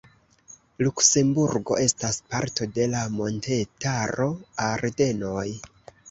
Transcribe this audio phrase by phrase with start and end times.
[0.85, 4.27] Luksemburgo estas parto de la montetaro
[4.69, 5.45] Ardenoj.